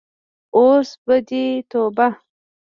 [0.55, 2.07] اوس به دې توبه.